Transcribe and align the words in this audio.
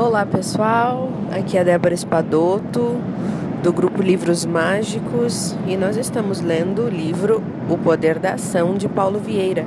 Olá 0.00 0.24
pessoal, 0.24 1.10
aqui 1.30 1.58
é 1.58 1.60
a 1.60 1.62
Débora 1.62 1.92
Espadoto 1.92 2.96
do 3.62 3.70
grupo 3.70 4.00
Livros 4.00 4.46
Mágicos 4.46 5.54
e 5.66 5.76
nós 5.76 5.98
estamos 5.98 6.40
lendo 6.40 6.86
o 6.86 6.88
livro 6.88 7.42
O 7.68 7.76
Poder 7.76 8.18
da 8.18 8.32
Ação 8.32 8.76
de 8.76 8.88
Paulo 8.88 9.18
Vieira. 9.18 9.66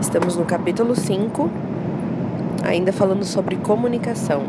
Estamos 0.00 0.36
no 0.36 0.44
capítulo 0.44 0.94
5, 0.94 1.50
ainda 2.62 2.92
falando 2.92 3.24
sobre 3.24 3.56
comunicação. 3.56 4.44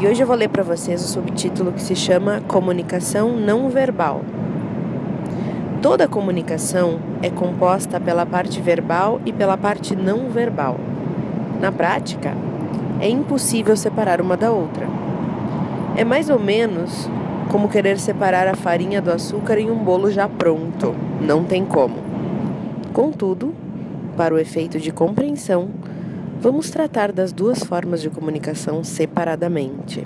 E 0.00 0.08
hoje 0.08 0.20
eu 0.20 0.26
vou 0.26 0.34
ler 0.34 0.48
para 0.48 0.64
vocês 0.64 1.00
o 1.00 1.06
subtítulo 1.06 1.70
que 1.70 1.80
se 1.80 1.94
chama 1.94 2.42
Comunicação 2.48 3.36
Não 3.36 3.70
Verbal. 3.70 4.22
Toda 5.80 6.08
comunicação 6.08 6.98
é 7.22 7.30
composta 7.30 8.00
pela 8.00 8.26
parte 8.26 8.60
verbal 8.60 9.20
e 9.24 9.32
pela 9.32 9.56
parte 9.56 9.94
não 9.94 10.30
verbal. 10.30 10.80
Na 11.60 11.70
prática, 11.70 12.34
é 13.04 13.08
impossível 13.10 13.76
separar 13.76 14.18
uma 14.18 14.34
da 14.34 14.50
outra. 14.50 14.88
É 15.94 16.04
mais 16.04 16.30
ou 16.30 16.38
menos 16.40 17.06
como 17.50 17.68
querer 17.68 17.98
separar 17.98 18.48
a 18.48 18.56
farinha 18.56 19.02
do 19.02 19.12
açúcar 19.12 19.58
em 19.58 19.70
um 19.70 19.76
bolo 19.76 20.10
já 20.10 20.26
pronto. 20.26 20.94
Não 21.20 21.44
tem 21.44 21.66
como. 21.66 21.96
Contudo, 22.94 23.52
para 24.16 24.34
o 24.34 24.38
efeito 24.38 24.80
de 24.80 24.90
compreensão, 24.90 25.68
vamos 26.40 26.70
tratar 26.70 27.12
das 27.12 27.30
duas 27.30 27.62
formas 27.62 28.00
de 28.00 28.08
comunicação 28.08 28.82
separadamente. 28.82 30.02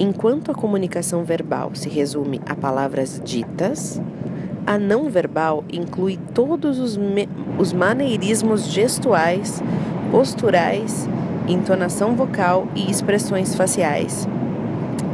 Enquanto 0.00 0.50
a 0.50 0.54
comunicação 0.54 1.22
verbal 1.22 1.72
se 1.74 1.90
resume 1.90 2.40
a 2.46 2.56
palavras 2.56 3.20
ditas, 3.22 4.00
a 4.66 4.78
não 4.78 5.10
verbal 5.10 5.62
inclui 5.70 6.18
todos 6.32 6.78
os, 6.78 6.98
os 7.58 7.74
maneirismos 7.74 8.68
gestuais, 8.68 9.62
posturais 10.10 11.06
entonação 11.48 12.14
vocal 12.14 12.68
e 12.74 12.90
expressões 12.90 13.54
faciais. 13.54 14.28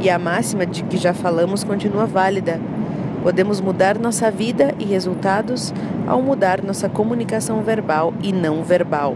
E 0.01 0.09
a 0.09 0.19
máxima 0.19 0.65
de 0.65 0.83
que 0.83 0.97
já 0.97 1.13
falamos 1.13 1.63
continua 1.63 2.05
válida. 2.05 2.59
Podemos 3.23 3.59
mudar 3.59 3.97
nossa 3.97 4.29
vida 4.29 4.75
e 4.77 4.85
resultados 4.85 5.73
ao 6.05 6.21
mudar 6.21 6.61
nossa 6.61 6.87
comunicação 6.87 7.63
verbal 7.63 8.13
e 8.21 8.31
não 8.31 8.63
verbal. 8.63 9.15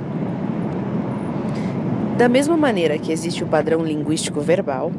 Da 2.17 2.27
mesma 2.27 2.57
maneira 2.57 2.97
que 2.97 3.11
existe 3.11 3.43
o 3.43 3.47
padrão 3.47 3.83
linguístico 3.83 4.41
verbal, 4.41 4.91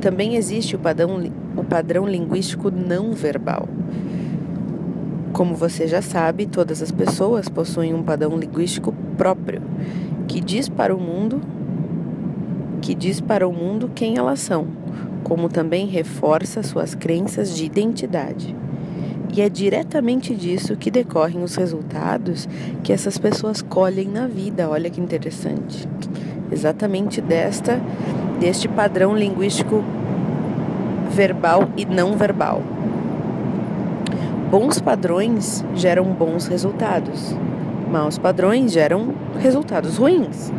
também 0.00 0.36
existe 0.36 0.76
o 0.76 0.78
padrão, 0.78 1.22
o 1.56 1.64
padrão 1.64 2.06
linguístico 2.06 2.70
não 2.70 3.12
verbal. 3.12 3.68
Como 5.32 5.54
você 5.54 5.86
já 5.86 6.02
sabe, 6.02 6.46
todas 6.46 6.82
as 6.82 6.90
pessoas 6.90 7.48
possuem 7.48 7.94
um 7.94 8.02
padrão 8.02 8.36
linguístico 8.36 8.94
próprio, 9.16 9.62
que 10.28 10.40
diz 10.40 10.68
para 10.68 10.94
o 10.94 11.00
mundo 11.00 11.40
que 12.82 12.94
diz 12.94 13.20
para 13.20 13.48
o 13.48 13.52
mundo 13.52 13.90
quem 13.94 14.18
elas 14.18 14.40
são, 14.40 14.66
como 15.22 15.48
também 15.48 15.86
reforça 15.86 16.62
suas 16.62 16.94
crenças 16.94 17.56
de 17.56 17.64
identidade. 17.64 18.54
E 19.32 19.40
é 19.40 19.48
diretamente 19.48 20.34
disso 20.34 20.76
que 20.76 20.90
decorrem 20.90 21.42
os 21.42 21.54
resultados 21.54 22.46
que 22.82 22.92
essas 22.92 23.16
pessoas 23.16 23.62
colhem 23.62 24.08
na 24.08 24.26
vida. 24.26 24.68
Olha 24.68 24.90
que 24.90 25.00
interessante. 25.00 25.88
Exatamente 26.50 27.22
desta 27.22 27.80
deste 28.38 28.68
padrão 28.68 29.16
linguístico 29.16 29.84
verbal 31.10 31.68
e 31.76 31.86
não 31.86 32.16
verbal. 32.16 32.60
Bons 34.50 34.80
padrões 34.80 35.64
geram 35.76 36.04
bons 36.06 36.46
resultados. 36.46 37.34
Maus 37.90 38.18
padrões 38.18 38.72
geram 38.72 39.14
resultados 39.40 39.96
ruins. 39.96 40.52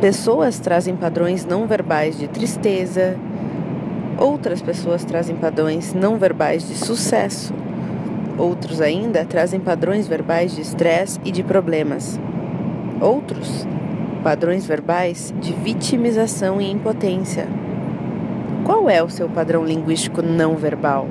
Pessoas 0.00 0.58
trazem 0.58 0.94
padrões 0.94 1.46
não 1.46 1.66
verbais 1.66 2.18
de 2.18 2.28
tristeza, 2.28 3.16
outras 4.18 4.60
pessoas 4.60 5.02
trazem 5.04 5.34
padrões 5.34 5.94
não 5.94 6.18
verbais 6.18 6.68
de 6.68 6.74
sucesso, 6.74 7.54
outros 8.36 8.82
ainda 8.82 9.24
trazem 9.24 9.58
padrões 9.58 10.06
verbais 10.06 10.54
de 10.54 10.60
estresse 10.60 11.18
e 11.24 11.32
de 11.32 11.42
problemas, 11.42 12.20
outros 13.00 13.66
padrões 14.22 14.66
verbais 14.66 15.32
de 15.40 15.54
vitimização 15.54 16.60
e 16.60 16.70
impotência. 16.70 17.48
Qual 18.64 18.90
é 18.90 19.02
o 19.02 19.08
seu 19.08 19.30
padrão 19.30 19.64
linguístico 19.64 20.20
não 20.20 20.56
verbal? 20.56 21.08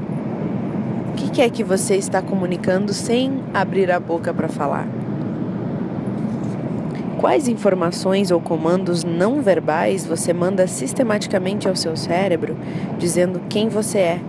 O 1.09 1.13
que 1.15 1.41
é 1.41 1.49
que 1.49 1.63
você 1.63 1.95
está 1.95 2.21
comunicando 2.21 2.93
sem 2.93 3.41
abrir 3.51 3.91
a 3.91 3.99
boca 3.99 4.31
para 4.31 4.47
falar? 4.47 4.87
Quais 7.25 7.47
informações 7.47 8.29
ou 8.29 8.39
comandos 8.39 9.03
não 9.03 9.41
verbais 9.41 10.05
você 10.05 10.31
manda 10.31 10.67
sistematicamente 10.67 11.67
ao 11.67 11.75
seu 11.75 11.97
cérebro, 11.97 12.55
dizendo 12.99 13.41
quem 13.49 13.67
você 13.67 13.97
é, 13.97 14.19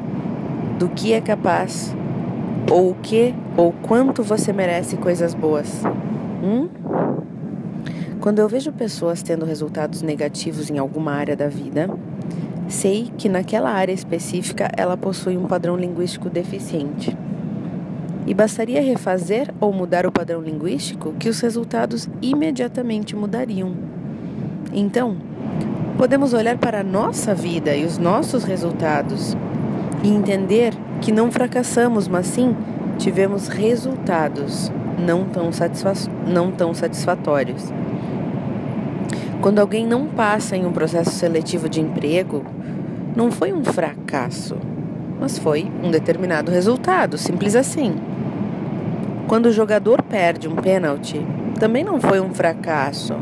do 0.79 0.89
que 0.89 1.13
é 1.13 1.21
capaz, 1.21 1.95
ou 2.71 2.93
o 2.93 2.95
que 2.95 3.35
ou 3.55 3.71
quanto 3.83 4.23
você 4.23 4.51
merece 4.51 4.97
coisas 4.97 5.35
boas? 5.35 5.83
Hum? 6.43 6.71
Quando 8.19 8.39
eu 8.39 8.49
vejo 8.49 8.73
pessoas 8.73 9.23
tendo 9.23 9.45
resultados 9.45 10.01
negativos 10.01 10.71
em 10.71 10.79
alguma 10.79 11.13
área 11.13 11.37
da 11.37 11.49
vida, 11.49 11.91
sei 12.67 13.13
que 13.19 13.29
naquela 13.29 13.73
área 13.73 13.93
específica 13.93 14.71
ela 14.75 14.97
possui 14.97 15.37
um 15.37 15.45
padrão 15.45 15.77
linguístico 15.77 16.31
deficiente. 16.31 17.15
E 18.27 18.35
bastaria 18.35 18.83
refazer 18.83 19.55
ou 19.61 19.73
mudar 19.73 20.05
o 20.05 20.13
padrão 20.13 20.41
linguístico 20.41 21.13
que 21.13 21.29
os 21.29 21.41
resultados 21.41 22.09
imediatamente 22.21 23.15
mudariam. 23.15 23.73
Então, 24.73 25.17
podemos 25.97 26.35
olhar 26.35 26.59
para 26.59 26.81
a 26.81 26.85
nossa 26.85 27.35
vida 27.35 27.75
e 27.75 27.85
os 27.85 27.99
nossos 27.99 28.45
resultados 28.45 29.37
e 30.03 30.09
entender 30.09 30.75
que 31.01 31.13
não 31.13 31.31
fracassamos, 31.31 32.09
mas 32.09 32.27
sim 32.27 32.55
tivemos 32.99 33.49
resultados 33.49 34.73
não 34.99 35.25
tão, 35.25 35.53
satisfa 35.53 35.93
não 36.27 36.51
tão 36.51 36.75
satisfatórios. 36.75 37.73
Quando 39.41 39.59
alguém 39.59 39.87
não 39.87 40.07
passa 40.07 40.57
em 40.57 40.67
um 40.67 40.73
processo 40.73 41.11
seletivo 41.11 41.69
de 41.69 41.81
emprego, 41.81 42.45
não 43.15 43.31
foi 43.31 43.53
um 43.53 43.63
fracasso, 43.63 44.57
mas 45.21 45.39
foi 45.39 45.71
um 45.83 45.91
determinado 45.91 46.51
resultado, 46.51 47.17
simples 47.17 47.55
assim. 47.55 47.95
Quando 49.29 49.47
o 49.47 49.53
jogador 49.53 50.03
perde 50.03 50.47
um 50.47 50.55
pênalti, 50.55 51.21
também 51.59 51.83
não 51.83 52.01
foi 52.01 52.21
um 52.21 52.33
fracasso, 52.33 53.15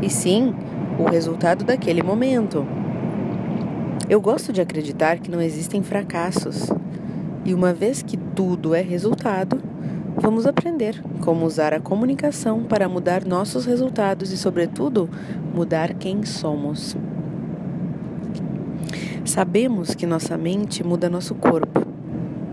e 0.00 0.08
sim 0.08 0.54
o 0.98 1.04
resultado 1.04 1.66
daquele 1.66 2.02
momento. 2.02 2.66
Eu 4.08 4.22
gosto 4.22 4.54
de 4.54 4.62
acreditar 4.62 5.18
que 5.18 5.30
não 5.30 5.38
existem 5.38 5.82
fracassos, 5.82 6.70
e 7.44 7.52
uma 7.52 7.74
vez 7.74 8.00
que 8.00 8.16
tudo 8.16 8.74
é 8.74 8.80
resultado, 8.80 9.60
vamos 10.16 10.46
aprender 10.46 11.02
como 11.20 11.44
usar 11.44 11.74
a 11.74 11.80
comunicação 11.80 12.62
para 12.62 12.88
mudar 12.88 13.26
nossos 13.26 13.66
resultados 13.66 14.32
e, 14.32 14.38
sobretudo, 14.38 15.10
mudar 15.54 15.92
quem 15.92 16.24
somos. 16.24 16.96
Sabemos 19.26 19.94
que 19.94 20.06
nossa 20.06 20.38
mente 20.38 20.82
muda 20.82 21.10
nosso 21.10 21.34
corpo 21.34 21.89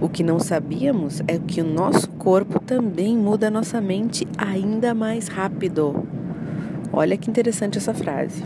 o 0.08 0.10
que 0.10 0.24
não 0.24 0.40
sabíamos 0.40 1.22
é 1.28 1.38
que 1.38 1.60
o 1.60 1.66
nosso 1.66 2.10
corpo 2.12 2.62
também 2.62 3.18
muda 3.18 3.48
a 3.48 3.52
nossa 3.52 3.82
mente 3.82 4.26
ainda 4.38 4.94
mais 4.94 5.28
rápido. 5.28 6.08
Olha 6.94 7.18
que 7.18 7.30
interessante 7.30 7.78
essa 7.78 7.94
frase. 7.94 8.42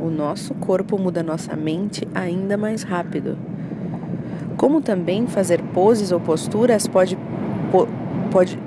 O 0.00 0.10
nosso 0.10 0.54
corpo 0.54 0.98
muda 0.98 1.20
a 1.20 1.22
nossa 1.22 1.54
mente 1.54 2.08
ainda 2.12 2.56
mais 2.56 2.82
rápido. 2.82 3.38
Como 4.56 4.80
também 4.80 5.28
fazer 5.28 5.62
poses 5.62 6.10
ou 6.10 6.18
posturas 6.18 6.88
pode, 6.88 7.16
pode 8.32 8.58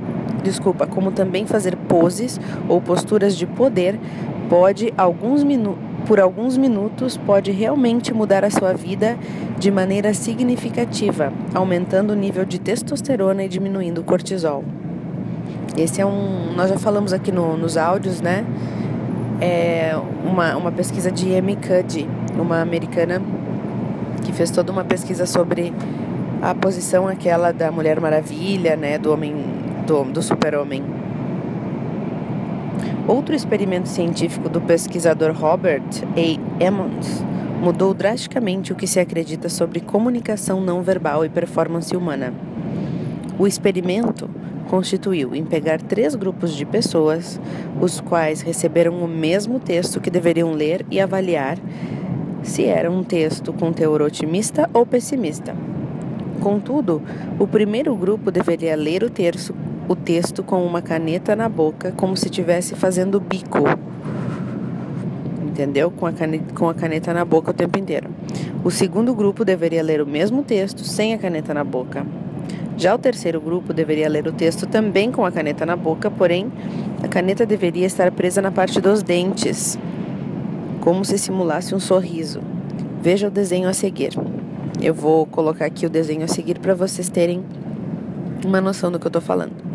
desculpa, 0.41 0.87
como 0.87 1.11
também 1.11 1.45
fazer 1.45 1.75
poses 1.75 2.39
ou 2.69 2.79
posturas 2.79 3.35
de 3.35 3.45
poder 3.45 3.99
pode 4.47 4.93
alguns 4.97 5.43
minutos 5.43 5.90
por 6.05 6.19
alguns 6.19 6.57
minutos 6.57 7.17
pode 7.17 7.51
realmente 7.51 8.13
mudar 8.13 8.43
a 8.43 8.49
sua 8.49 8.73
vida 8.73 9.17
de 9.57 9.71
maneira 9.71 10.13
significativa, 10.13 11.31
aumentando 11.53 12.11
o 12.11 12.15
nível 12.15 12.45
de 12.45 12.59
testosterona 12.59 13.43
e 13.43 13.47
diminuindo 13.47 14.01
o 14.01 14.03
cortisol. 14.03 14.63
Esse 15.77 16.01
é 16.01 16.05
um. 16.05 16.53
Nós 16.55 16.69
já 16.69 16.77
falamos 16.77 17.13
aqui 17.13 17.31
no, 17.31 17.55
nos 17.55 17.77
áudios, 17.77 18.21
né? 18.21 18.45
É 19.39 19.95
uma, 20.23 20.55
uma 20.55 20.71
pesquisa 20.71 21.11
de 21.11 21.35
Amy 21.35 21.55
Cuddy, 21.55 22.07
uma 22.37 22.61
americana 22.61 23.21
que 24.23 24.33
fez 24.33 24.51
toda 24.51 24.71
uma 24.71 24.83
pesquisa 24.83 25.25
sobre 25.25 25.73
a 26.41 26.53
posição 26.53 27.07
aquela 27.07 27.51
da 27.51 27.71
Mulher 27.71 27.99
Maravilha, 27.99 28.75
né? 28.75 28.97
Do 28.97 29.13
homem, 29.13 29.35
do, 29.87 30.03
do 30.03 30.21
super-homem 30.21 31.00
Outro 33.11 33.35
experimento 33.35 33.89
científico 33.89 34.47
do 34.47 34.61
pesquisador 34.61 35.33
Robert 35.33 35.83
A. 36.15 36.63
Emmons 36.63 37.21
mudou 37.61 37.93
drasticamente 37.93 38.71
o 38.71 38.75
que 38.75 38.87
se 38.87 39.01
acredita 39.01 39.49
sobre 39.49 39.81
comunicação 39.81 40.61
não 40.61 40.81
verbal 40.81 41.25
e 41.25 41.27
performance 41.27 41.93
humana. 41.93 42.33
O 43.37 43.45
experimento 43.45 44.29
constituiu 44.69 45.35
em 45.35 45.43
pegar 45.43 45.81
três 45.81 46.15
grupos 46.15 46.55
de 46.55 46.65
pessoas, 46.65 47.37
os 47.81 47.99
quais 47.99 48.39
receberam 48.39 49.03
o 49.03 49.09
mesmo 49.09 49.59
texto 49.59 49.99
que 49.99 50.09
deveriam 50.09 50.53
ler 50.53 50.85
e 50.89 50.97
avaliar 50.97 51.57
se 52.43 52.63
era 52.63 52.89
um 52.89 53.03
texto 53.03 53.51
com 53.51 53.73
teor 53.73 54.01
otimista 54.01 54.69
ou 54.73 54.85
pessimista. 54.85 55.53
Contudo, 56.39 57.01
o 57.37 57.45
primeiro 57.45 57.93
grupo 57.93 58.31
deveria 58.31 58.75
ler 58.77 59.03
o, 59.03 59.09
terço, 59.09 59.53
o 59.91 59.95
texto 59.95 60.41
com 60.41 60.65
uma 60.65 60.81
caneta 60.81 61.35
na 61.35 61.49
boca, 61.49 61.91
como 61.97 62.15
se 62.15 62.27
estivesse 62.27 62.75
fazendo 62.75 63.19
bico. 63.19 63.57
Entendeu? 65.45 65.91
Com 65.91 66.05
a, 66.05 66.13
caneta, 66.13 66.53
com 66.53 66.69
a 66.69 66.73
caneta 66.73 67.13
na 67.13 67.25
boca 67.25 67.51
o 67.51 67.53
tempo 67.53 67.77
inteiro. 67.77 68.09
O 68.63 68.71
segundo 68.71 69.13
grupo 69.13 69.43
deveria 69.43 69.83
ler 69.83 70.01
o 70.01 70.07
mesmo 70.07 70.43
texto 70.43 70.85
sem 70.85 71.13
a 71.13 71.17
caneta 71.17 71.53
na 71.53 71.65
boca. 71.65 72.05
Já 72.77 72.95
o 72.95 72.97
terceiro 72.97 73.41
grupo 73.41 73.73
deveria 73.73 74.07
ler 74.07 74.25
o 74.27 74.31
texto 74.31 74.65
também 74.65 75.11
com 75.11 75.25
a 75.25 75.31
caneta 75.31 75.65
na 75.65 75.75
boca, 75.75 76.09
porém, 76.09 76.49
a 77.03 77.09
caneta 77.09 77.45
deveria 77.45 77.85
estar 77.85 78.09
presa 78.13 78.41
na 78.41 78.49
parte 78.49 78.79
dos 78.79 79.03
dentes, 79.03 79.77
como 80.79 81.03
se 81.03 81.17
simulasse 81.17 81.75
um 81.75 81.81
sorriso. 81.81 82.39
Veja 83.01 83.27
o 83.27 83.31
desenho 83.31 83.67
a 83.67 83.73
seguir. 83.73 84.13
Eu 84.81 84.93
vou 84.93 85.25
colocar 85.25 85.65
aqui 85.65 85.85
o 85.85 85.89
desenho 85.89 86.23
a 86.23 86.29
seguir 86.29 86.59
para 86.59 86.73
vocês 86.73 87.09
terem 87.09 87.43
uma 88.45 88.61
noção 88.61 88.89
do 88.89 88.97
que 88.97 89.05
eu 89.05 89.09
estou 89.09 89.21
falando. 89.21 89.70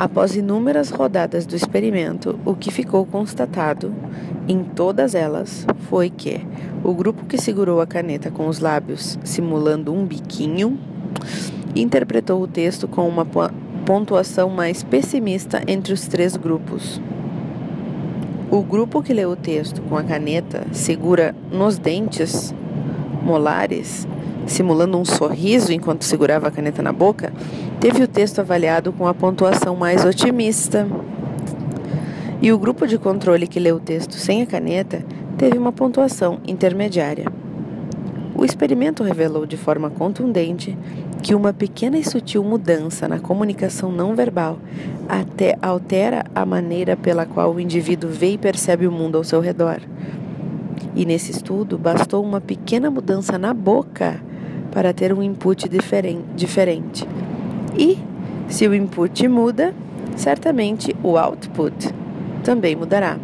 Após 0.00 0.34
inúmeras 0.34 0.88
rodadas 0.88 1.44
do 1.44 1.54
experimento, 1.54 2.40
o 2.46 2.54
que 2.54 2.70
ficou 2.70 3.04
constatado 3.04 3.92
em 4.48 4.64
todas 4.64 5.14
elas 5.14 5.66
foi 5.90 6.08
que 6.08 6.40
o 6.82 6.94
grupo 6.94 7.26
que 7.26 7.36
segurou 7.36 7.82
a 7.82 7.86
caneta 7.86 8.30
com 8.30 8.48
os 8.48 8.60
lábios 8.60 9.18
simulando 9.22 9.92
um 9.92 10.06
biquinho 10.06 10.78
interpretou 11.76 12.40
o 12.40 12.48
texto 12.48 12.88
com 12.88 13.06
uma 13.06 13.26
pontuação 13.84 14.48
mais 14.48 14.82
pessimista 14.82 15.62
entre 15.66 15.92
os 15.92 16.08
três 16.08 16.34
grupos. 16.34 16.98
O 18.50 18.62
grupo 18.62 19.02
que 19.02 19.12
leu 19.12 19.32
o 19.32 19.36
texto 19.36 19.82
com 19.82 19.98
a 19.98 20.02
caneta 20.02 20.66
segura 20.72 21.34
nos 21.52 21.76
dentes 21.76 22.54
molares, 23.22 24.08
simulando 24.50 24.98
um 24.98 25.04
sorriso 25.04 25.72
enquanto 25.72 26.04
segurava 26.04 26.48
a 26.48 26.50
caneta 26.50 26.82
na 26.82 26.92
boca, 26.92 27.32
teve 27.80 28.02
o 28.02 28.08
texto 28.08 28.40
avaliado 28.40 28.92
com 28.92 29.06
a 29.06 29.14
pontuação 29.14 29.76
mais 29.76 30.04
otimista. 30.04 30.86
E 32.42 32.52
o 32.52 32.58
grupo 32.58 32.86
de 32.86 32.98
controle 32.98 33.46
que 33.46 33.60
leu 33.60 33.76
o 33.76 33.80
texto 33.80 34.14
sem 34.14 34.42
a 34.42 34.46
caneta 34.46 35.04
teve 35.38 35.56
uma 35.56 35.72
pontuação 35.72 36.38
intermediária. 36.46 37.26
O 38.34 38.44
experimento 38.44 39.02
revelou 39.02 39.44
de 39.44 39.56
forma 39.56 39.90
contundente 39.90 40.76
que 41.22 41.34
uma 41.34 41.52
pequena 41.52 41.98
e 41.98 42.04
sutil 42.04 42.42
mudança 42.42 43.06
na 43.06 43.18
comunicação 43.18 43.92
não 43.92 44.14
verbal 44.14 44.58
até 45.08 45.58
altera 45.60 46.24
a 46.34 46.46
maneira 46.46 46.96
pela 46.96 47.26
qual 47.26 47.54
o 47.54 47.60
indivíduo 47.60 48.10
vê 48.10 48.32
e 48.32 48.38
percebe 48.38 48.86
o 48.86 48.92
mundo 48.92 49.18
ao 49.18 49.24
seu 49.24 49.40
redor. 49.40 49.80
E 50.96 51.04
nesse 51.04 51.30
estudo, 51.30 51.76
bastou 51.76 52.24
uma 52.24 52.40
pequena 52.40 52.90
mudança 52.90 53.38
na 53.38 53.52
boca 53.52 54.20
para 54.72 54.92
ter 54.92 55.12
um 55.12 55.22
input 55.22 55.68
diferente. 55.68 57.06
E, 57.78 57.98
se 58.48 58.66
o 58.66 58.74
input 58.74 59.26
muda, 59.28 59.74
certamente 60.16 60.94
o 61.02 61.16
output 61.16 61.94
também 62.42 62.74
mudará. 62.74 63.18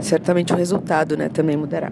Certamente 0.00 0.52
o 0.52 0.56
resultado 0.56 1.16
né, 1.16 1.28
também 1.28 1.56
mudará. 1.56 1.90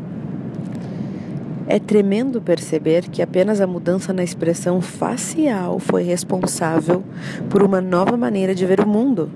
É 1.66 1.78
tremendo 1.78 2.42
perceber 2.42 3.08
que 3.08 3.22
apenas 3.22 3.60
a 3.60 3.66
mudança 3.66 4.12
na 4.12 4.22
expressão 4.22 4.80
facial 4.80 5.78
foi 5.78 6.02
responsável 6.02 7.02
por 7.48 7.62
uma 7.62 7.80
nova 7.80 8.16
maneira 8.16 8.54
de 8.54 8.66
ver 8.66 8.80
o 8.80 8.88
mundo. 8.88 9.30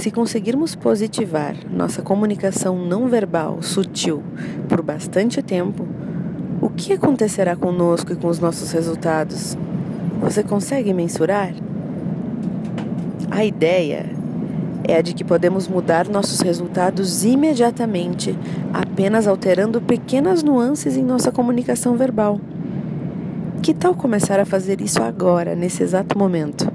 Se 0.00 0.10
conseguirmos 0.10 0.76
positivar 0.76 1.56
nossa 1.72 2.02
comunicação 2.02 2.78
não 2.78 3.08
verbal 3.08 3.62
sutil 3.62 4.22
por 4.68 4.82
bastante 4.82 5.42
tempo, 5.42 5.88
o 6.60 6.68
que 6.68 6.92
acontecerá 6.92 7.54
conosco 7.54 8.12
e 8.12 8.16
com 8.16 8.28
os 8.28 8.40
nossos 8.40 8.72
resultados? 8.72 9.56
Você 10.20 10.42
consegue 10.42 10.92
mensurar? 10.92 11.52
A 13.30 13.44
ideia 13.44 14.06
é 14.84 14.96
a 14.96 15.02
de 15.02 15.14
que 15.14 15.22
podemos 15.22 15.68
mudar 15.68 16.08
nossos 16.08 16.40
resultados 16.40 17.24
imediatamente, 17.24 18.36
apenas 18.72 19.26
alterando 19.28 19.80
pequenas 19.80 20.42
nuances 20.42 20.96
em 20.96 21.04
nossa 21.04 21.30
comunicação 21.30 21.96
verbal. 21.96 22.40
Que 23.62 23.72
tal 23.72 23.94
começar 23.94 24.40
a 24.40 24.44
fazer 24.44 24.80
isso 24.80 25.02
agora, 25.02 25.54
nesse 25.54 25.82
exato 25.82 26.18
momento? 26.18 26.72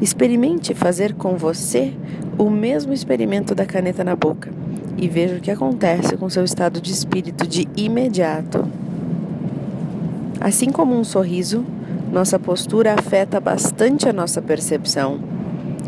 Experimente 0.00 0.74
fazer 0.74 1.14
com 1.14 1.36
você 1.36 1.92
o 2.38 2.48
mesmo 2.48 2.92
experimento 2.92 3.54
da 3.54 3.66
caneta 3.66 4.02
na 4.02 4.16
boca 4.16 4.61
e 4.96 5.08
veja 5.08 5.36
o 5.36 5.40
que 5.40 5.50
acontece 5.50 6.16
com 6.16 6.28
seu 6.28 6.44
estado 6.44 6.80
de 6.80 6.92
espírito 6.92 7.46
de 7.46 7.68
imediato. 7.76 8.66
Assim 10.40 10.70
como 10.70 10.98
um 10.98 11.04
sorriso, 11.04 11.64
nossa 12.12 12.38
postura 12.38 12.94
afeta 12.94 13.40
bastante 13.40 14.08
a 14.08 14.12
nossa 14.12 14.42
percepção. 14.42 15.20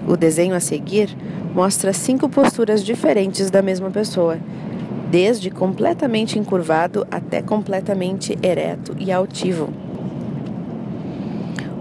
O 0.06 0.16
desenho 0.16 0.54
a 0.54 0.60
seguir 0.60 1.14
mostra 1.54 1.92
cinco 1.92 2.28
posturas 2.28 2.84
diferentes 2.84 3.50
da 3.50 3.62
mesma 3.62 3.90
pessoa, 3.90 4.38
desde 5.10 5.50
completamente 5.50 6.38
encurvado 6.38 7.06
até 7.10 7.42
completamente 7.42 8.38
ereto 8.42 8.96
e 8.98 9.12
altivo. 9.12 9.83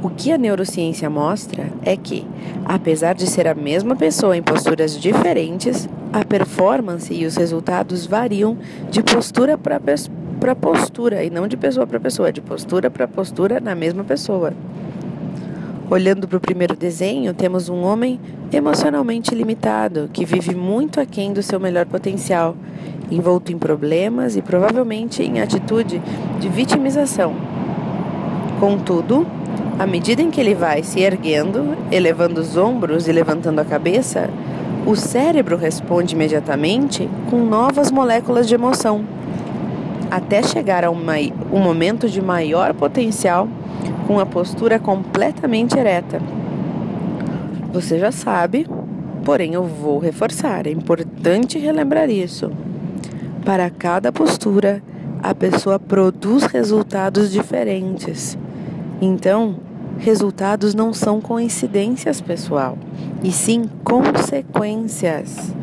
O 0.03 0.09
que 0.09 0.33
a 0.33 0.38
neurociência 0.38 1.09
mostra 1.09 1.69
é 1.81 1.95
que, 1.95 2.27
apesar 2.65 3.15
de 3.15 3.25
ser 3.25 3.47
a 3.47 3.55
mesma 3.55 3.95
pessoa 3.95 4.35
em 4.35 4.44
posturas 4.44 5.00
diferentes, 5.00 5.88
a 6.11 6.25
performance 6.25 7.13
e 7.13 7.25
os 7.25 7.38
resultados 7.38 8.05
variam 8.05 8.57
de 8.91 9.01
postura 9.01 9.57
para 9.57 10.55
postura 10.55 11.23
e 11.23 11.29
não 11.29 11.47
de 11.47 11.55
pessoa 11.55 11.88
para 11.88 12.01
pessoa, 12.01 12.33
de 12.33 12.41
postura 12.41 12.91
para 12.91 13.07
postura 13.07 13.61
na 13.61 13.73
mesma 13.73 14.03
pessoa. 14.03 14.53
Olhando 15.89 16.27
para 16.27 16.38
o 16.38 16.41
primeiro 16.41 16.75
desenho, 16.75 17.33
temos 17.33 17.69
um 17.69 17.81
homem 17.83 18.19
emocionalmente 18.51 19.33
limitado, 19.33 20.09
que 20.11 20.25
vive 20.25 20.53
muito 20.53 20.99
aquém 20.99 21.31
do 21.31 21.41
seu 21.41 21.61
melhor 21.61 21.85
potencial, 21.85 22.57
envolto 23.09 23.53
em 23.53 23.57
problemas 23.57 24.35
e 24.35 24.41
provavelmente 24.41 25.23
em 25.23 25.39
atitude 25.39 26.01
de 26.41 26.49
vitimização. 26.49 27.33
Contudo, 28.59 29.25
à 29.79 29.87
medida 29.87 30.21
em 30.21 30.29
que 30.29 30.39
ele 30.39 30.53
vai 30.53 30.83
se 30.83 30.99
erguendo, 30.99 31.75
elevando 31.91 32.39
os 32.39 32.55
ombros 32.55 33.07
e 33.07 33.11
levantando 33.11 33.59
a 33.59 33.65
cabeça, 33.65 34.29
o 34.85 34.95
cérebro 34.95 35.57
responde 35.57 36.13
imediatamente 36.13 37.09
com 37.30 37.37
novas 37.45 37.89
moléculas 37.89 38.47
de 38.47 38.53
emoção, 38.53 39.06
até 40.11 40.44
chegar 40.44 40.83
a 40.83 40.92
uma, 40.92 41.13
um 41.51 41.59
momento 41.59 42.07
de 42.07 42.21
maior 42.21 42.73
potencial 42.73 43.47
com 44.06 44.19
a 44.19 44.25
postura 44.25 44.77
completamente 44.77 45.77
ereta. 45.77 46.21
Você 47.71 47.97
já 47.97 48.11
sabe, 48.11 48.68
porém 49.23 49.53
eu 49.56 49.63
vou 49.63 49.97
reforçar, 49.97 50.68
é 50.68 50.71
importante 50.71 51.57
relembrar 51.57 52.09
isso. 52.09 52.51
Para 53.44 53.69
cada 53.69 54.11
postura, 54.11 54.83
a 55.21 55.33
pessoa 55.33 55.80
produz 55.80 56.44
resultados 56.44 57.31
diferentes. 57.31 58.37
Então, 59.02 59.57
resultados 59.97 60.73
não 60.73 60.94
são 60.94 61.21
coincidências, 61.21 62.21
pessoal, 62.21 62.78
e 63.23 63.31
sim 63.31 63.69
consequências. 63.83 65.54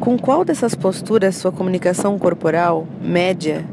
Com 0.00 0.18
qual 0.18 0.44
dessas 0.44 0.74
posturas 0.74 1.36
sua 1.36 1.50
comunicação 1.50 2.18
corporal 2.18 2.86
média 3.00 3.64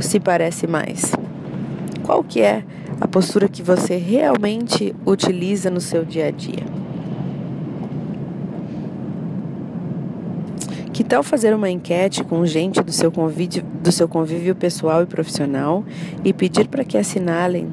se 0.00 0.18
parece 0.18 0.66
mais? 0.66 1.12
Qual 2.02 2.24
que 2.24 2.40
é 2.40 2.64
a 3.00 3.06
postura 3.06 3.48
que 3.48 3.62
você 3.62 3.96
realmente 3.96 4.94
utiliza 5.06 5.70
no 5.70 5.80
seu 5.80 6.04
dia 6.04 6.26
a 6.26 6.30
dia? 6.30 6.77
Que 10.98 11.04
tal 11.04 11.22
fazer 11.22 11.54
uma 11.54 11.70
enquete 11.70 12.24
com 12.24 12.44
gente 12.44 12.82
do 12.82 12.90
seu 12.90 13.12
convívio, 13.12 13.62
do 13.62 13.92
seu 13.92 14.08
convívio 14.08 14.52
pessoal 14.52 15.00
e 15.04 15.06
profissional 15.06 15.84
e 16.24 16.32
pedir 16.32 16.66
para 16.66 16.82
que 16.82 16.98
assinalem 16.98 17.72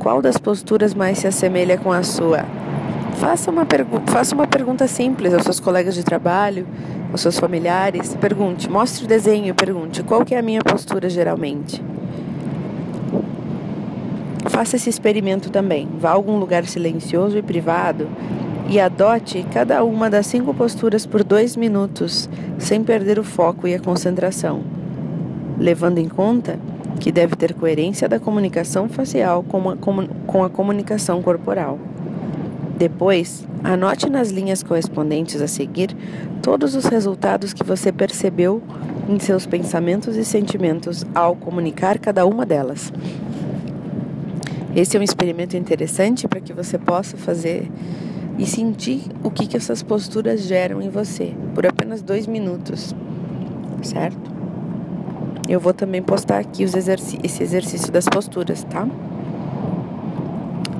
qual 0.00 0.20
das 0.20 0.36
posturas 0.36 0.92
mais 0.92 1.18
se 1.18 1.28
assemelha 1.28 1.78
com 1.78 1.92
a 1.92 2.02
sua? 2.02 2.44
Faça 3.20 3.52
uma, 3.52 3.64
faça 4.06 4.34
uma 4.34 4.48
pergunta 4.48 4.88
simples 4.88 5.32
aos 5.32 5.44
seus 5.44 5.60
colegas 5.60 5.94
de 5.94 6.02
trabalho, 6.02 6.66
aos 7.12 7.20
seus 7.20 7.38
familiares. 7.38 8.16
Pergunte, 8.16 8.68
mostre 8.68 9.04
o 9.04 9.06
desenho 9.06 9.50
e 9.50 9.52
pergunte 9.52 10.02
qual 10.02 10.24
que 10.24 10.34
é 10.34 10.38
a 10.40 10.42
minha 10.42 10.60
postura 10.60 11.08
geralmente. 11.08 11.80
Faça 14.46 14.74
esse 14.74 14.90
experimento 14.90 15.50
também. 15.50 15.88
Vá 16.00 16.08
a 16.08 16.14
algum 16.14 16.36
lugar 16.36 16.64
silencioso 16.64 17.38
e 17.38 17.42
privado 17.42 18.08
e 18.68 18.80
adote 18.80 19.46
cada 19.52 19.84
uma 19.84 20.10
das 20.10 20.26
cinco 20.26 20.52
posturas 20.52 21.06
por 21.06 21.22
dois 21.22 21.56
minutos, 21.56 22.28
sem 22.58 22.82
perder 22.82 23.18
o 23.18 23.24
foco 23.24 23.68
e 23.68 23.74
a 23.74 23.80
concentração, 23.80 24.62
levando 25.58 25.98
em 25.98 26.08
conta 26.08 26.58
que 26.98 27.12
deve 27.12 27.36
ter 27.36 27.54
coerência 27.54 28.08
da 28.08 28.18
comunicação 28.18 28.88
facial 28.88 29.42
com 29.42 29.70
a, 29.70 29.76
com 30.26 30.44
a 30.44 30.50
comunicação 30.50 31.22
corporal. 31.22 31.78
Depois, 32.76 33.46
anote 33.62 34.10
nas 34.10 34.30
linhas 34.30 34.62
correspondentes 34.62 35.40
a 35.40 35.46
seguir 35.46 35.96
todos 36.42 36.74
os 36.74 36.84
resultados 36.86 37.52
que 37.52 37.64
você 37.64 37.90
percebeu 37.90 38.62
em 39.08 39.18
seus 39.18 39.46
pensamentos 39.46 40.16
e 40.16 40.24
sentimentos 40.24 41.04
ao 41.14 41.36
comunicar 41.36 41.98
cada 41.98 42.26
uma 42.26 42.44
delas. 42.44 42.92
Esse 44.74 44.96
é 44.96 45.00
um 45.00 45.02
experimento 45.02 45.56
interessante 45.56 46.28
para 46.28 46.40
que 46.40 46.52
você 46.52 46.76
possa 46.76 47.16
fazer 47.16 47.70
e 48.38 48.46
sentir 48.46 49.02
o 49.22 49.30
que, 49.30 49.46
que 49.46 49.56
essas 49.56 49.82
posturas 49.82 50.42
geram 50.42 50.82
em 50.82 50.88
você 50.88 51.34
por 51.54 51.66
apenas 51.66 52.02
dois 52.02 52.26
minutos, 52.26 52.94
certo? 53.82 54.36
Eu 55.48 55.60
vou 55.60 55.72
também 55.72 56.02
postar 56.02 56.38
aqui 56.38 56.64
os 56.64 56.74
exerc 56.74 57.18
esse 57.22 57.42
exercício 57.42 57.92
das 57.92 58.06
posturas, 58.06 58.64
tá? 58.64 58.86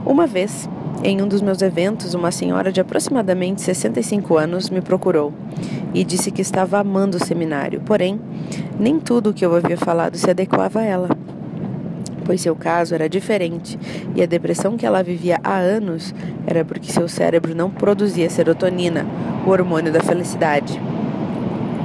Uma 0.05 0.27
vez, 0.27 0.69
em 1.03 1.23
um 1.23 1.29
dos 1.29 1.41
meus 1.41 1.63
eventos, 1.63 2.15
uma 2.15 2.31
senhora 2.31 2.73
de 2.73 2.81
aproximadamente 2.81 3.63
65 3.63 4.37
anos 4.37 4.71
me 4.71 4.81
procurou 4.81 5.33
e 5.95 6.05
disse 6.05 6.31
que 6.31 6.43
estava 6.43 6.79
amando 6.79 7.17
o 7.17 7.25
seminário, 7.25 7.81
porém, 7.81 8.21
nem 8.79 8.99
tudo 8.99 9.31
o 9.31 9.35
que 9.35 9.45
eu 9.45 9.55
havia 9.55 9.77
falado 9.77 10.17
se 10.17 10.29
adequava 10.29 10.81
a 10.81 10.85
ela 10.85 11.26
pois 12.27 12.41
seu 12.41 12.57
caso 12.57 12.95
era 12.95 13.09
diferente 13.09 13.79
e 14.15 14.23
a 14.23 14.27
depressão 14.27 14.77
que 14.77 14.85
ela 14.85 15.03
vivia 15.03 15.39
há 15.43 15.57
anos 15.57 16.13
era 16.47 16.65
porque 16.65 16.93
seu 16.93 17.09
cérebro 17.09 17.55
não 17.55 17.71
produzia 17.71 18.29
serotonina, 18.29 19.07
o 19.47 19.51
hormônio 19.51 19.93
da 19.93 20.01
felicidade. 20.01 20.79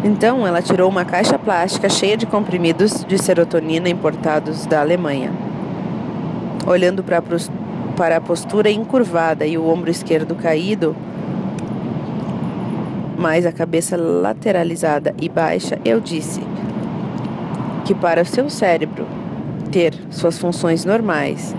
Então, 0.03 0.47
ela 0.47 0.63
tirou 0.63 0.89
uma 0.89 1.05
caixa 1.05 1.37
plástica 1.37 1.87
cheia 1.87 2.17
de 2.17 2.25
comprimidos 2.25 3.05
de 3.05 3.19
serotonina 3.19 3.87
importados 3.87 4.65
da 4.65 4.81
Alemanha. 4.81 5.31
Olhando 6.65 7.03
para 7.03 8.17
a 8.17 8.21
postura 8.21 8.71
encurvada 8.71 9.45
e 9.45 9.59
o 9.59 9.67
ombro 9.67 9.91
esquerdo 9.91 10.33
caído, 10.33 10.95
mais 13.15 13.45
a 13.45 13.51
cabeça 13.51 13.95
lateralizada 13.95 15.13
e 15.21 15.29
baixa, 15.29 15.77
eu 15.85 15.99
disse 15.99 16.41
que 17.85 17.93
para 17.93 18.23
o 18.23 18.25
seu 18.25 18.49
cérebro 18.49 19.20
ter 19.71 19.93
suas 20.09 20.37
funções 20.37 20.83
normais 20.85 21.55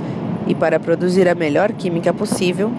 e 0.47 0.55
para 0.55 0.79
produzir 0.79 1.29
a 1.29 1.35
melhor 1.35 1.73
química 1.73 2.13
possível, 2.13 2.71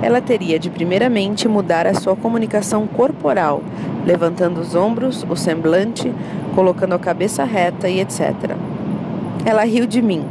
ela 0.00 0.20
teria 0.20 0.58
de 0.58 0.70
primeiramente 0.70 1.48
mudar 1.48 1.86
a 1.86 1.94
sua 1.94 2.14
comunicação 2.14 2.86
corporal, 2.86 3.62
levantando 4.06 4.60
os 4.60 4.74
ombros, 4.74 5.26
o 5.28 5.36
semblante, 5.36 6.12
colocando 6.54 6.94
a 6.94 6.98
cabeça 6.98 7.44
reta 7.44 7.88
e 7.88 8.00
etc. 8.00 8.56
Ela 9.44 9.64
riu 9.64 9.86
de 9.86 10.00
mim, 10.00 10.24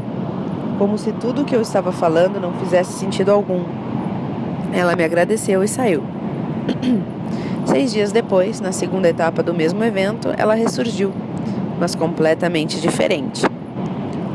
como 0.79 0.97
se 0.97 1.11
tudo 1.11 1.41
o 1.41 1.45
que 1.45 1.55
eu 1.55 1.61
estava 1.61 1.91
falando 1.91 2.39
não 2.39 2.53
fizesse 2.53 2.93
sentido 2.93 3.31
algum. 3.31 3.63
Ela 4.73 4.95
me 4.95 5.03
agradeceu 5.03 5.63
e 5.63 5.67
saiu. 5.67 6.03
Seis 7.65 7.91
dias 7.91 8.13
depois, 8.13 8.61
na 8.61 8.71
segunda 8.71 9.09
etapa 9.09 9.43
do 9.43 9.53
mesmo 9.53 9.83
evento, 9.83 10.33
ela 10.37 10.53
ressurgiu, 10.53 11.11
mas 11.79 11.95
completamente 11.95 12.79
diferente 12.79 13.45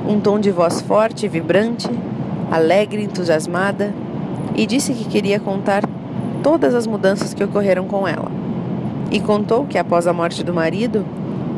um 0.07 0.21
tom 0.21 0.39
de 0.39 0.51
voz 0.51 0.81
forte 0.81 1.27
e 1.27 1.29
vibrante, 1.29 1.89
alegre, 2.51 3.03
entusiasmada, 3.03 3.95
e 4.55 4.67
disse 4.67 4.93
que 4.93 5.05
queria 5.05 5.41
contar 5.41 5.83
todas 6.43 6.75
as 6.75 6.87
mudanças 6.87 7.33
que 7.33 7.43
ocorreram 7.43 7.87
com 7.87 8.07
ela. 8.07 8.31
E 9.11 9.21
contou 9.21 9.65
que 9.65 9.79
após 9.79 10.07
a 10.07 10.13
morte 10.13 10.43
do 10.43 10.53
marido, 10.53 11.05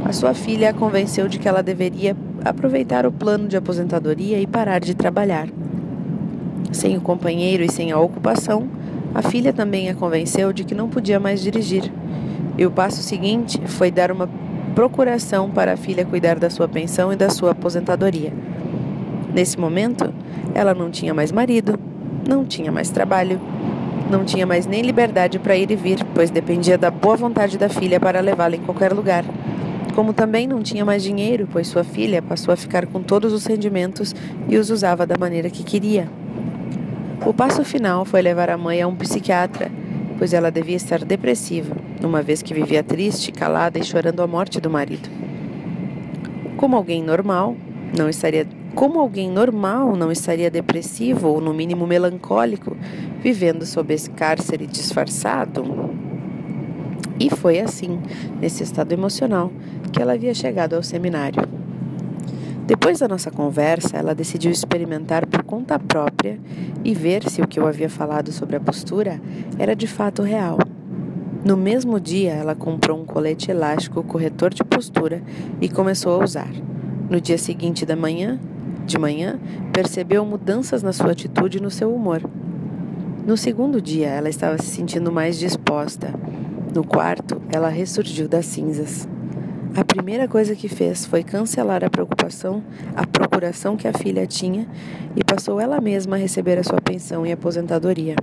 a 0.05 0.13
sua 0.13 0.35
filha 0.35 0.71
a 0.71 0.75
convenceu 0.75 1.29
de 1.29 1.39
que 1.39 1.49
ela 1.49 1.63
deveria 1.63 2.17
aproveitar 2.45 3.07
o 3.07 3.13
plano 3.13 3.49
de 3.49 3.57
aposentadoria 3.57 4.39
e 4.39 4.47
parar 4.47 4.81
de 4.81 4.95
trabalhar. 4.95 5.49
Sem 6.73 6.97
o 6.97 7.01
companheiro 7.01 7.63
e 7.65 7.73
sem 7.73 7.91
a 7.91 7.99
ocupação, 7.99 8.69
a 9.15 9.23
filha 9.23 9.53
também 9.53 9.89
a 9.89 9.95
convenceu 9.95 10.53
de 10.53 10.65
que 10.65 10.75
não 10.75 10.89
podia 10.89 11.19
mais 11.19 11.41
dirigir. 11.41 11.91
E 12.59 12.67
o 12.67 12.71
passo 12.71 13.03
seguinte 13.03 13.61
foi 13.67 13.91
dar 13.91 14.13
uma 14.13 14.29
procuração 14.75 15.51
para 15.51 15.75
a 15.75 15.77
filha 15.77 16.05
cuidar 16.05 16.39
da 16.39 16.51
sua 16.51 16.67
pensão 16.67 17.13
e 17.13 17.17
da 17.17 17.31
sua 17.31 17.53
aposentadoria. 17.53 18.33
Nesse 19.33 19.59
momento, 19.59 20.13
ela 20.55 20.75
não 20.75 20.91
tinha 20.91 21.15
mais 21.15 21.31
marido, 21.31 21.79
não 22.29 22.45
tinha 22.45 22.73
mais 22.73 22.91
trabalho, 22.91 23.41
não 24.11 24.25
tinha 24.25 24.47
mais 24.47 24.67
nem 24.67 24.83
liberdade 24.83 25.39
para 25.39 25.57
ir 25.57 25.71
e 25.71 25.77
vir, 25.77 26.05
pois 26.15 26.31
dependia 26.31 26.77
da 26.77 26.91
boa 26.91 27.17
vontade 27.17 27.57
da 27.57 27.69
filha 27.69 28.01
para 28.01 28.21
levá-la 28.21 28.57
em 28.57 28.61
qualquer 28.61 28.93
lugar. 28.93 29.25
Como 29.95 30.13
também 30.13 30.47
não 30.47 30.61
tinha 30.61 30.85
mais 30.85 31.03
dinheiro, 31.03 31.49
pois 31.51 31.69
sua 31.69 31.85
filha 31.85 32.21
passou 32.21 32.53
a 32.53 32.57
ficar 32.57 32.87
com 32.87 33.01
todos 33.01 33.33
os 33.33 33.47
rendimentos 33.47 34.15
e 34.49 34.57
os 34.57 34.71
usava 34.71 35.07
da 35.07 35.17
maneira 35.17 35.49
que 35.51 35.63
queria. 35.63 36.09
O 37.25 37.33
passo 37.33 37.65
final 37.65 38.05
foi 38.05 38.21
levar 38.21 38.51
a 38.51 38.59
mãe 38.59 38.83
a 38.83 38.89
um 38.89 38.95
psiquiatra 38.97 39.71
pois 40.19 40.33
ela 40.33 40.51
devia 40.51 40.77
estar 40.77 41.05
depressiva, 41.05 41.77
uma 42.07 42.23
vez 42.23 42.43
que 42.43 42.55
vivia 42.55 42.83
triste, 42.83 43.33
calada 43.33 43.79
e 43.79 43.85
chorando 43.85 44.23
a 44.23 44.27
morte 44.27 44.61
do 44.61 44.71
marido. 44.71 45.09
Como 46.57 46.77
alguém 46.77 47.03
normal, 47.03 47.57
não 47.97 48.09
estaria 48.09 48.47
como 48.75 48.99
alguém 48.99 49.31
normal 49.31 49.95
não 49.95 50.11
estaria 50.11 50.51
depressivo 50.51 51.29
ou 51.29 51.41
no 51.41 51.55
mínimo 51.55 51.87
melancólico, 51.87 52.77
vivendo 53.23 53.65
sob 53.65 53.95
esse 53.95 54.11
cárcere 54.11 54.67
disfarçado? 54.67 55.65
E 57.21 57.31
foi 57.31 57.61
assim, 57.61 58.01
nesse 58.41 58.65
estado 58.65 58.93
emocional, 58.93 59.53
que 59.93 60.03
ela 60.03 60.15
havia 60.15 60.35
chegado 60.35 60.75
ao 60.75 60.83
seminário. 60.83 61.49
Depois 62.67 62.99
da 62.99 63.07
nossa 63.07 63.31
conversa, 63.31 63.97
ela 63.97 64.15
decidiu 64.15 64.51
experimentar 64.51 65.25
por 65.27 65.45
conta 65.45 65.79
própria 65.79 66.41
e 66.83 66.95
ver 66.95 67.29
se 67.31 67.41
o 67.41 67.47
que 67.47 67.61
eu 67.61 67.69
havia 67.69 67.89
falado 67.89 68.33
sobre 68.33 68.57
a 68.57 68.61
postura 68.61 69.21
era 69.57 69.77
de 69.77 69.87
fato 69.87 70.23
real. 70.23 70.59
No 71.45 71.59
mesmo 71.59 72.01
dia, 72.01 72.33
ela 72.33 72.55
comprou 72.55 72.99
um 72.99 73.05
colete 73.05 73.51
elástico 73.51 74.03
corretor 74.03 74.55
de 74.55 74.65
postura 74.65 75.23
e 75.61 75.69
começou 75.69 76.19
a 76.19 76.25
usar. 76.25 76.49
No 77.11 77.21
dia 77.21 77.37
seguinte 77.37 77.85
da 77.85 77.95
manhã, 77.95 78.41
de 78.87 78.97
manhã, 78.97 79.39
percebeu 79.71 80.25
mudanças 80.25 80.83
na 80.83 80.91
sua 80.91 81.11
atitude 81.11 81.59
e 81.59 81.61
no 81.61 81.71
seu 81.71 81.95
humor. 81.95 82.23
No 83.27 83.37
segundo 83.37 83.79
dia, 83.79 84.07
ela 84.07 84.31
estava 84.31 84.57
se 84.57 84.69
sentindo 84.69 85.13
mais 85.13 85.39
disposta. 85.39 86.15
No 86.75 86.83
quarto, 86.83 87.43
ela 87.53 87.69
ressurgiu 87.69 88.27
das 88.27 88.47
cinzas. 88.47 89.07
A 89.77 89.85
primeira 89.85 90.27
coisa 90.27 90.57
que 90.57 90.69
fez 90.69 91.05
foi 91.05 91.23
cancelar 91.23 91.85
a 91.85 91.91
preocupação, 91.91 92.63
a 92.97 93.07
procuração 93.07 93.77
que 93.77 93.87
a 93.87 93.93
filha 93.93 94.27
tinha 94.27 94.67
e 95.15 95.23
passou 95.23 95.61
ela 95.61 95.79
mesma 95.79 96.17
a 96.17 96.19
receber 96.19 96.59
a 96.59 96.65
sua 96.65 96.81
pensão 96.81 97.27
e 97.27 97.33
aposentadoria. 97.33 98.17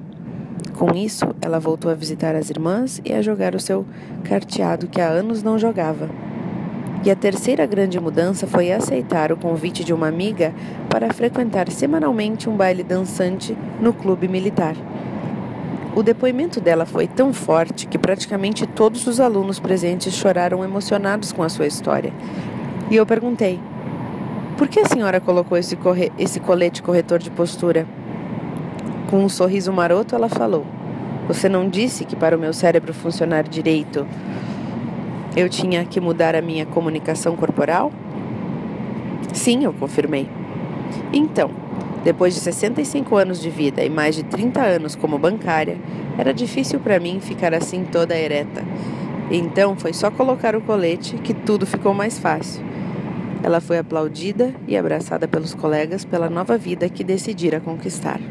Com 0.82 0.96
isso, 0.96 1.26
ela 1.40 1.60
voltou 1.60 1.92
a 1.92 1.94
visitar 1.94 2.34
as 2.34 2.50
irmãs 2.50 3.00
e 3.06 3.14
a 3.14 3.22
jogar 3.22 3.54
o 3.54 3.60
seu 3.60 3.86
carteado 4.24 4.88
que 4.88 5.00
há 5.00 5.08
anos 5.08 5.44
não 5.44 5.60
jogava. 5.60 6.10
E 7.06 7.12
a 7.12 7.16
terceira 7.16 7.68
grande 7.68 8.00
mudança 8.00 8.48
foi 8.48 8.72
aceitar 8.72 9.32
o 9.32 9.38
convite 9.38 9.84
de 9.84 9.94
uma 9.94 10.08
amiga 10.08 10.52
para 10.90 11.14
frequentar 11.14 11.70
semanalmente 11.70 12.50
um 12.50 12.58
baile 12.58 12.82
dançante 12.82 13.56
no 13.80 13.94
clube 13.94 14.28
militar. 14.28 14.76
O 15.96 16.02
depoimento 16.02 16.60
dela 16.60 16.88
foi 16.88 17.06
tão 17.06 17.32
forte 17.32 17.86
que 17.86 18.00
praticamente 18.00 18.66
todos 18.66 19.06
os 19.06 19.20
alunos 19.20 19.60
presentes 19.60 20.16
choraram 20.16 20.64
emocionados 20.64 21.32
com 21.32 21.44
a 21.44 21.50
sua 21.50 21.68
história. 21.68 22.12
E 22.90 22.96
eu 22.96 23.06
perguntei: 23.06 23.60
por 24.58 24.68
que 24.68 24.80
a 24.80 24.88
senhora 24.88 25.22
colocou 25.22 25.60
esse, 25.60 25.76
corre 25.76 26.12
esse 26.18 26.40
colete 26.40 26.82
corretor 26.82 27.20
de 27.20 27.30
postura? 27.30 27.86
Com 29.12 29.26
um 29.26 29.28
sorriso 29.28 29.74
maroto, 29.74 30.16
ela 30.16 30.30
falou: 30.30 30.66
Você 31.28 31.50
não 31.50 31.68
disse 31.68 32.06
que 32.06 32.16
para 32.16 32.38
o 32.38 32.40
meu 32.40 32.54
cérebro 32.54 32.94
funcionar 32.94 33.44
direito 33.44 34.08
eu 35.36 35.50
tinha 35.50 35.84
que 35.84 36.00
mudar 36.00 36.34
a 36.34 36.42
minha 36.42 36.66
comunicação 36.66 37.36
corporal? 37.36 37.92
Sim, 39.34 39.66
eu 39.66 39.74
confirmei. 39.74 40.30
Então, 41.12 41.52
depois 42.06 42.34
de 42.34 42.40
65 42.40 43.18
anos 43.18 43.42
de 43.42 43.50
vida 43.50 43.84
e 43.84 43.90
mais 43.90 44.16
de 44.16 44.24
30 44.24 44.62
anos 44.62 44.96
como 44.96 45.18
bancária, 45.18 45.78
era 46.18 46.34
difícil 46.34 46.80
para 46.80 46.98
mim 46.98 47.20
ficar 47.20 47.54
assim 47.54 47.84
toda 47.84 48.18
ereta. 48.18 48.64
Então 49.30 49.76
foi 49.76 49.92
só 49.92 50.10
colocar 50.10 50.56
o 50.56 50.62
colete 50.62 51.18
que 51.18 51.34
tudo 51.34 51.66
ficou 51.66 51.94
mais 51.94 52.18
fácil. 52.18 52.64
Ela 53.44 53.60
foi 53.60 53.78
aplaudida 53.78 54.54
e 54.70 54.78
abraçada 54.78 55.28
pelos 55.28 55.54
colegas 55.54 56.06
pela 56.06 56.30
nova 56.30 56.58
vida 56.58 56.88
que 56.88 57.04
decidira 57.04 57.60
conquistar. 57.60 58.22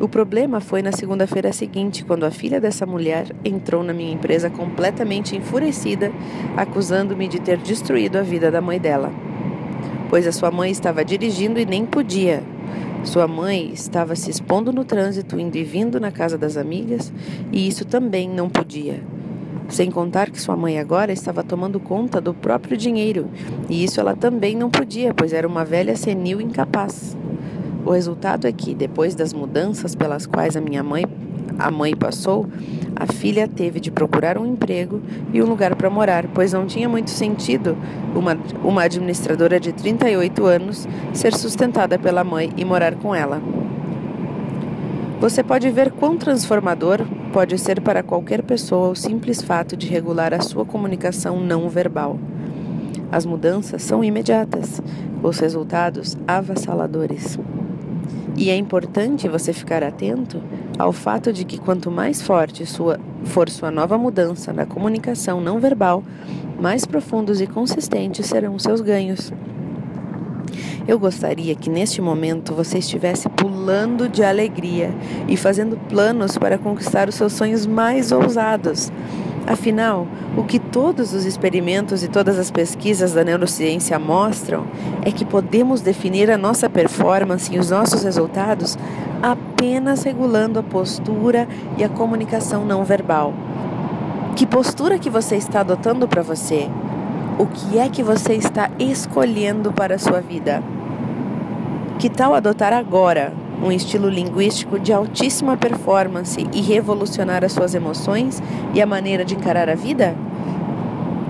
O 0.00 0.08
problema 0.08 0.60
foi 0.60 0.82
na 0.82 0.92
segunda-feira 0.92 1.52
seguinte, 1.52 2.04
quando 2.04 2.24
a 2.24 2.30
filha 2.30 2.60
dessa 2.60 2.84
mulher 2.84 3.34
entrou 3.44 3.82
na 3.82 3.92
minha 3.92 4.12
empresa 4.12 4.50
completamente 4.50 5.36
enfurecida, 5.36 6.12
acusando-me 6.56 7.26
de 7.28 7.40
ter 7.40 7.56
destruído 7.58 8.16
a 8.16 8.22
vida 8.22 8.50
da 8.50 8.60
mãe 8.60 8.78
dela 8.78 9.12
pois 10.08 10.26
a 10.26 10.32
sua 10.32 10.50
mãe 10.50 10.70
estava 10.70 11.04
dirigindo 11.04 11.58
e 11.58 11.66
nem 11.66 11.84
podia. 11.84 12.42
Sua 13.04 13.28
mãe 13.28 13.70
estava 13.72 14.16
se 14.16 14.30
expondo 14.30 14.72
no 14.72 14.84
trânsito, 14.84 15.38
indo 15.38 15.56
e 15.56 15.64
vindo 15.64 16.00
na 16.00 16.10
casa 16.10 16.36
das 16.36 16.56
amigas, 16.56 17.12
e 17.52 17.66
isso 17.68 17.84
também 17.84 18.28
não 18.28 18.48
podia. 18.48 19.00
Sem 19.68 19.90
contar 19.90 20.30
que 20.30 20.40
sua 20.40 20.56
mãe 20.56 20.78
agora 20.78 21.12
estava 21.12 21.42
tomando 21.42 21.78
conta 21.80 22.20
do 22.20 22.34
próprio 22.34 22.76
dinheiro, 22.76 23.28
e 23.68 23.84
isso 23.84 24.00
ela 24.00 24.16
também 24.16 24.56
não 24.56 24.70
podia, 24.70 25.14
pois 25.14 25.32
era 25.32 25.46
uma 25.46 25.64
velha 25.64 25.96
senil 25.96 26.40
incapaz. 26.40 27.16
O 27.86 27.92
resultado 27.92 28.48
é 28.48 28.52
que, 28.52 28.74
depois 28.74 29.14
das 29.14 29.32
mudanças 29.32 29.94
pelas 29.94 30.26
quais 30.26 30.56
a 30.56 30.60
minha 30.60 30.82
mãe, 30.82 31.04
a 31.56 31.70
mãe 31.70 31.94
passou, 31.94 32.44
a 32.96 33.06
filha 33.06 33.46
teve 33.46 33.78
de 33.78 33.92
procurar 33.92 34.36
um 34.36 34.44
emprego 34.44 35.00
e 35.32 35.40
um 35.40 35.46
lugar 35.46 35.76
para 35.76 35.88
morar, 35.88 36.26
pois 36.34 36.52
não 36.52 36.66
tinha 36.66 36.88
muito 36.88 37.10
sentido 37.10 37.78
uma, 38.12 38.36
uma 38.64 38.82
administradora 38.82 39.60
de 39.60 39.72
38 39.72 40.44
anos 40.44 40.88
ser 41.14 41.32
sustentada 41.32 41.96
pela 41.96 42.24
mãe 42.24 42.52
e 42.56 42.64
morar 42.64 42.96
com 42.96 43.14
ela. 43.14 43.40
Você 45.20 45.44
pode 45.44 45.70
ver 45.70 45.92
quão 45.92 46.16
transformador 46.16 47.06
pode 47.32 47.56
ser 47.56 47.80
para 47.80 48.02
qualquer 48.02 48.42
pessoa 48.42 48.88
o 48.88 48.96
simples 48.96 49.40
fato 49.40 49.76
de 49.76 49.86
regular 49.86 50.34
a 50.34 50.40
sua 50.40 50.64
comunicação 50.64 51.38
não 51.38 51.68
verbal. 51.68 52.18
As 53.12 53.24
mudanças 53.24 53.80
são 53.82 54.02
imediatas, 54.02 54.82
os 55.22 55.38
resultados 55.38 56.18
avassaladores. 56.26 57.38
E 58.36 58.50
é 58.50 58.56
importante 58.56 59.28
você 59.28 59.52
ficar 59.52 59.82
atento 59.82 60.42
ao 60.78 60.92
fato 60.92 61.32
de 61.32 61.44
que 61.44 61.58
quanto 61.58 61.90
mais 61.90 62.20
forte 62.20 62.66
sua, 62.66 63.00
for 63.24 63.48
sua 63.48 63.70
nova 63.70 63.96
mudança 63.96 64.52
na 64.52 64.66
comunicação 64.66 65.40
não 65.40 65.58
verbal, 65.58 66.04
mais 66.60 66.84
profundos 66.84 67.40
e 67.40 67.46
consistentes 67.46 68.26
serão 68.26 68.58
seus 68.58 68.82
ganhos. 68.82 69.32
Eu 70.86 70.98
gostaria 70.98 71.54
que 71.54 71.70
neste 71.70 72.00
momento 72.00 72.54
você 72.54 72.78
estivesse 72.78 73.28
pulando 73.30 74.08
de 74.08 74.22
alegria 74.22 74.94
e 75.26 75.36
fazendo 75.36 75.76
planos 75.88 76.36
para 76.38 76.58
conquistar 76.58 77.08
os 77.08 77.14
seus 77.14 77.32
sonhos 77.32 77.66
mais 77.66 78.12
ousados. 78.12 78.92
Afinal, 79.46 80.08
o 80.36 80.42
que 80.42 80.58
todos 80.58 81.14
os 81.14 81.24
experimentos 81.24 82.02
e 82.02 82.08
todas 82.08 82.36
as 82.36 82.50
pesquisas 82.50 83.12
da 83.12 83.22
neurociência 83.22 83.96
mostram 83.96 84.64
é 85.02 85.12
que 85.12 85.24
podemos 85.24 85.80
definir 85.80 86.32
a 86.32 86.36
nossa 86.36 86.68
performance 86.68 87.54
e 87.54 87.58
os 87.58 87.70
nossos 87.70 88.02
resultados 88.02 88.76
apenas 89.22 90.02
regulando 90.02 90.58
a 90.58 90.64
postura 90.64 91.46
e 91.78 91.84
a 91.84 91.88
comunicação 91.88 92.64
não 92.64 92.84
verbal. 92.84 93.32
Que 94.34 94.44
postura 94.44 94.98
que 94.98 95.08
você 95.08 95.36
está 95.36 95.60
adotando 95.60 96.08
para 96.08 96.22
você? 96.22 96.68
O 97.38 97.46
que 97.46 97.78
é 97.78 97.88
que 97.88 98.02
você 98.02 98.34
está 98.34 98.68
escolhendo 98.80 99.72
para 99.72 99.94
a 99.94 99.98
sua 99.98 100.20
vida? 100.20 100.60
Que 102.00 102.10
tal 102.10 102.34
adotar 102.34 102.72
agora 102.72 103.32
um 103.62 103.72
estilo 103.72 104.08
linguístico 104.08 104.78
de 104.78 104.92
altíssima 104.92 105.56
performance 105.56 106.46
e 106.52 106.60
revolucionar 106.60 107.44
as 107.44 107.52
suas 107.52 107.74
emoções 107.74 108.42
e 108.74 108.80
a 108.80 108.86
maneira 108.86 109.24
de 109.24 109.34
encarar 109.34 109.68
a 109.68 109.74
vida? 109.74 110.14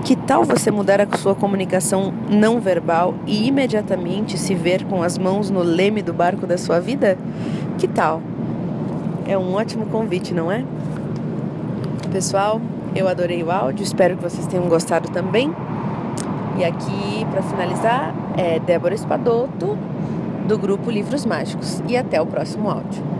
Que 0.03 0.15
tal 0.15 0.45
você 0.45 0.71
mudar 0.71 1.01
a 1.01 1.17
sua 1.17 1.35
comunicação 1.35 2.13
não 2.29 2.59
verbal 2.59 3.13
e 3.25 3.47
imediatamente 3.47 4.37
se 4.37 4.55
ver 4.55 4.85
com 4.85 5.03
as 5.03 5.17
mãos 5.17 5.49
no 5.49 5.61
leme 5.61 6.01
do 6.01 6.13
barco 6.13 6.47
da 6.47 6.57
sua 6.57 6.79
vida? 6.79 7.17
Que 7.77 7.87
tal? 7.87 8.21
É 9.27 9.37
um 9.37 9.53
ótimo 9.53 9.85
convite, 9.87 10.33
não 10.33 10.51
é? 10.51 10.63
Pessoal, 12.11 12.61
eu 12.95 13.07
adorei 13.07 13.43
o 13.43 13.51
áudio, 13.51 13.83
espero 13.83 14.15
que 14.15 14.23
vocês 14.23 14.47
tenham 14.47 14.67
gostado 14.69 15.09
também. 15.09 15.53
E 16.57 16.63
aqui, 16.63 17.25
para 17.29 17.41
finalizar, 17.43 18.15
é 18.37 18.59
Débora 18.59 18.95
Espadoto, 18.95 19.77
do 20.47 20.57
grupo 20.57 20.89
Livros 20.89 21.25
Mágicos. 21.25 21.81
E 21.87 21.97
até 21.97 22.21
o 22.21 22.25
próximo 22.25 22.69
áudio. 22.69 23.16